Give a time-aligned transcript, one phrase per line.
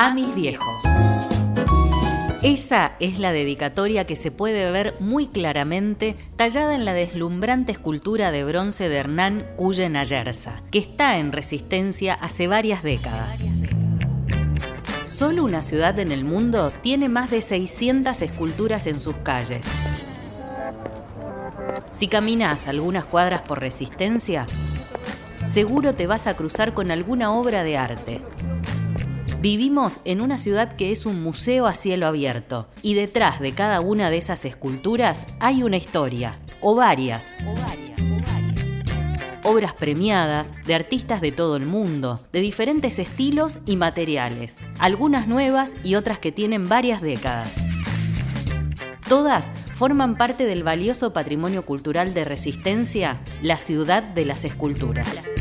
[0.00, 0.84] A mis viejos.
[2.44, 8.30] Esa es la dedicatoria que se puede ver muy claramente tallada en la deslumbrante escultura
[8.30, 13.40] de bronce de Hernán Cuyen Ayerza, que está en resistencia hace varias décadas.
[15.08, 19.66] Solo una ciudad en el mundo tiene más de 600 esculturas en sus calles.
[21.90, 24.46] Si caminas algunas cuadras por resistencia,
[25.44, 28.20] seguro te vas a cruzar con alguna obra de arte.
[29.40, 33.80] Vivimos en una ciudad que es un museo a cielo abierto y detrás de cada
[33.80, 37.32] una de esas esculturas hay una historia, o varias.
[39.44, 45.74] Obras premiadas de artistas de todo el mundo, de diferentes estilos y materiales, algunas nuevas
[45.84, 47.54] y otras que tienen varias décadas.
[49.08, 55.37] Todas forman parte del valioso patrimonio cultural de Resistencia, la ciudad de las esculturas.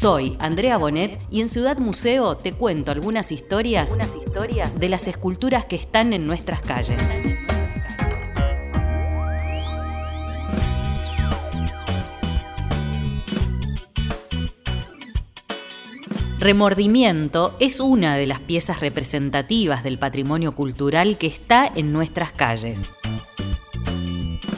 [0.00, 5.66] Soy Andrea Bonet y en Ciudad Museo te cuento algunas historias, historias de las esculturas
[5.66, 7.04] que están en nuestras calles.
[16.38, 22.94] Remordimiento es una de las piezas representativas del patrimonio cultural que está en nuestras calles.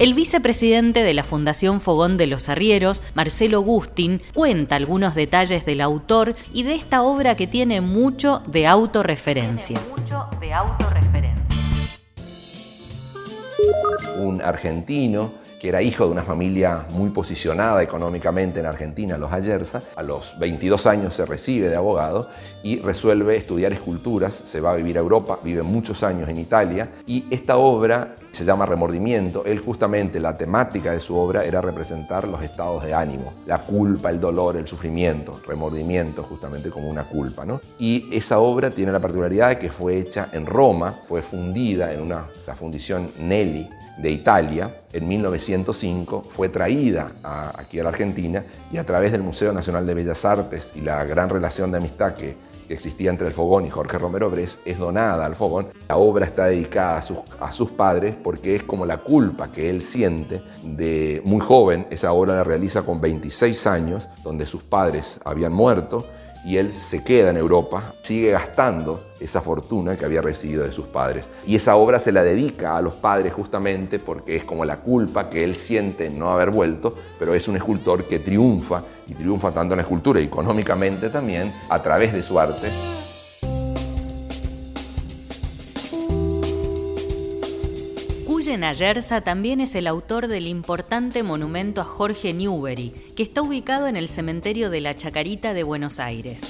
[0.00, 5.82] El vicepresidente de la Fundación Fogón de los Arrieros, Marcelo Gustin, cuenta algunos detalles del
[5.82, 9.78] autor y de esta obra que tiene mucho de autorreferencia.
[14.16, 19.82] Un argentino que era hijo de una familia muy posicionada económicamente en Argentina, los Ayerza.
[19.94, 22.30] A los 22 años se recibe de abogado
[22.62, 26.88] y resuelve estudiar esculturas, se va a vivir a Europa, vive muchos años en Italia
[27.06, 29.44] y esta obra se llama Remordimiento.
[29.44, 34.08] Él justamente la temática de su obra era representar los estados de ánimo, la culpa,
[34.08, 37.44] el dolor, el sufrimiento, remordimiento justamente como una culpa.
[37.44, 37.60] ¿no?
[37.78, 42.00] Y esa obra tiene la particularidad de que fue hecha en Roma, fue fundida en
[42.00, 43.68] una, la fundición Nelly,
[44.00, 47.12] de Italia en 1905 fue traída
[47.56, 51.04] aquí a la Argentina y a través del Museo Nacional de Bellas Artes y la
[51.04, 55.26] gran relación de amistad que, existía entre el Fogón y Jorge Romero Bres es donada
[55.26, 55.70] al Fogón.
[55.88, 59.68] La obra está dedicada a sus, a sus padres porque es como la culpa que
[59.68, 61.88] él siente de muy joven.
[61.90, 66.06] Esa obra la realiza con 26 años, donde sus padres habían muerto
[66.44, 70.86] y él se queda en Europa, sigue gastando esa fortuna que había recibido de sus
[70.86, 71.28] padres.
[71.46, 75.28] Y esa obra se la dedica a los padres justamente porque es como la culpa
[75.28, 79.52] que él siente en no haber vuelto, pero es un escultor que triunfa y triunfa
[79.52, 82.70] tanto en la escultura y económicamente también a través de su arte.
[88.40, 93.86] Cuyen Ayerza también es el autor del importante monumento a Jorge Newbery, que está ubicado
[93.86, 96.40] en el cementerio de la Chacarita de Buenos Aires.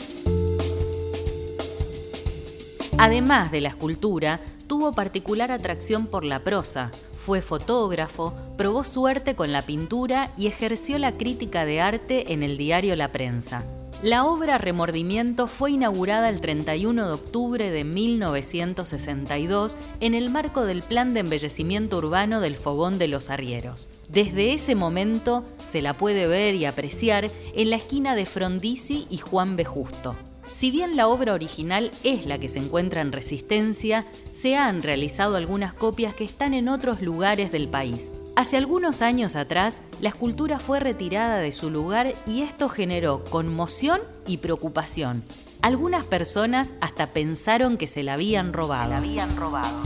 [2.97, 9.51] Además de la escultura, tuvo particular atracción por la prosa, fue fotógrafo, probó suerte con
[9.51, 13.65] la pintura y ejerció la crítica de arte en el diario La Prensa.
[14.03, 20.81] La obra Remordimiento fue inaugurada el 31 de octubre de 1962 en el marco del
[20.81, 23.91] Plan de Embellecimiento Urbano del Fogón de los Arrieros.
[24.09, 29.19] Desde ese momento se la puede ver y apreciar en la esquina de Frondizi y
[29.19, 29.67] Juan B.
[29.67, 30.17] Justo.
[30.53, 35.37] Si bien la obra original es la que se encuentra en Resistencia, se han realizado
[35.37, 38.13] algunas copias que están en otros lugares del país.
[38.37, 44.01] Hace algunos años atrás, la escultura fue retirada de su lugar y esto generó conmoción
[44.27, 45.23] y preocupación.
[45.63, 48.95] Algunas personas hasta pensaron que se la habían robado.
[48.95, 49.79] habían robado.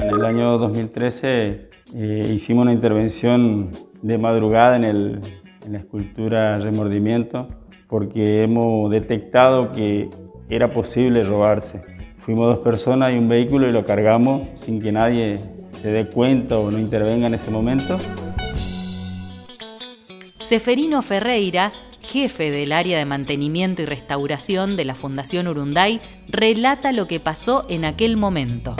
[0.00, 3.70] En el año 2013 eh, hicimos una intervención
[4.04, 7.48] de madrugada en, en la escultura Remordimiento
[7.88, 10.10] porque hemos detectado que
[10.50, 11.82] era posible robarse.
[12.18, 15.36] Fuimos dos personas y un vehículo y lo cargamos sin que nadie
[15.70, 17.96] se dé cuenta o no intervenga en ese momento.
[20.38, 21.72] Seferino Ferreira,
[22.02, 27.64] jefe del área de mantenimiento y restauración de la Fundación Urunday, relata lo que pasó
[27.70, 28.76] en aquel momento.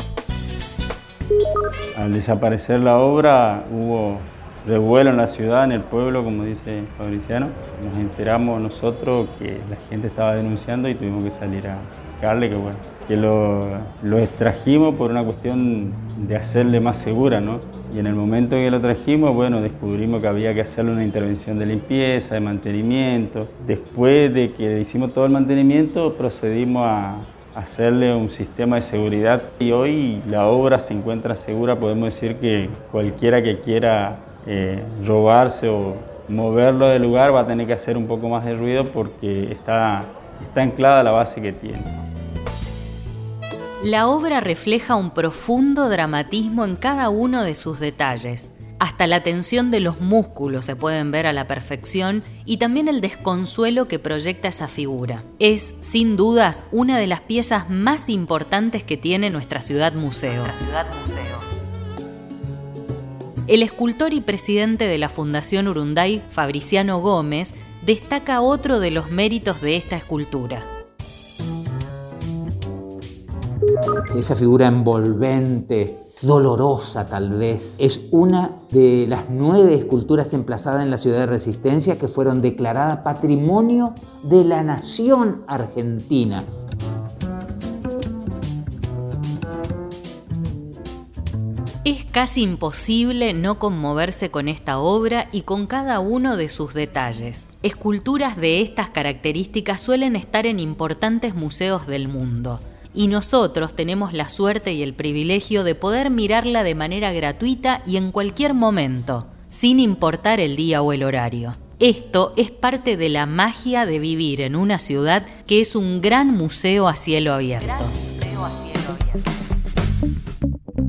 [1.97, 4.19] Al desaparecer la obra hubo
[4.67, 7.49] revuelo en la ciudad, en el pueblo, como dice Fabriciano.
[7.85, 11.77] Nos enteramos nosotros que la gente estaba denunciando y tuvimos que salir a
[12.13, 12.77] buscarle, que bueno,
[13.07, 13.67] que lo,
[14.03, 15.93] lo, extrajimos por una cuestión
[16.27, 17.61] de hacerle más segura, ¿no?
[17.95, 21.59] Y en el momento que lo trajimos, bueno, descubrimos que había que hacerle una intervención
[21.59, 23.47] de limpieza, de mantenimiento.
[23.67, 27.17] Después de que hicimos todo el mantenimiento, procedimos a
[27.55, 32.69] hacerle un sistema de seguridad y hoy la obra se encuentra segura, podemos decir que
[32.91, 35.97] cualquiera que quiera eh, robarse o
[36.29, 40.05] moverlo del lugar va a tener que hacer un poco más de ruido porque está,
[40.47, 41.83] está anclada la base que tiene.
[43.83, 48.53] La obra refleja un profundo dramatismo en cada uno de sus detalles.
[48.79, 53.01] Hasta la tensión de los músculos se pueden ver a la perfección y también el
[53.01, 55.23] desconsuelo que proyecta esa figura.
[55.39, 60.45] Es, sin dudas, una de las piezas más importantes que tiene nuestra ciudad museo.
[63.47, 67.53] El escultor y presidente de la Fundación Urunday, Fabriciano Gómez,
[67.85, 70.65] destaca otro de los méritos de esta escultura.
[74.17, 77.77] Esa figura envolvente, dolorosa tal vez.
[77.79, 83.01] Es una de las nueve esculturas emplazadas en la ciudad de Resistencia que fueron declaradas
[83.01, 86.43] Patrimonio de la Nación Argentina.
[92.15, 97.49] Casi imposible no conmoverse con esta obra y con cada uno de sus detalles.
[97.65, 102.61] Esculturas de estas características suelen estar en importantes museos del mundo
[102.95, 107.97] y nosotros tenemos la suerte y el privilegio de poder mirarla de manera gratuita y
[107.97, 111.57] en cualquier momento, sin importar el día o el horario.
[111.81, 116.31] Esto es parte de la magia de vivir en una ciudad que es un gran
[116.31, 117.85] museo a cielo abierto.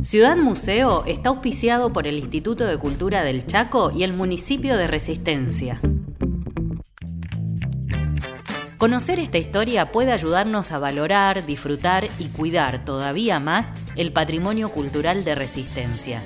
[0.06, 4.86] Ciudad Museo está auspiciado por el Instituto de Cultura del Chaco y el municipio de
[4.86, 5.81] Resistencia.
[8.78, 15.24] Conocer esta historia puede ayudarnos a valorar, disfrutar y cuidar todavía más el patrimonio cultural
[15.24, 16.22] de resistencia.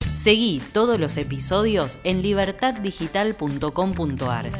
[0.00, 4.50] Seguí todos los episodios en libertaddigital.com.ar.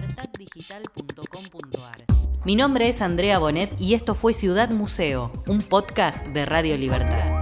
[2.51, 7.40] Mi nombre es Andrea Bonet y esto fue Ciudad Museo, un podcast de Radio Libertad.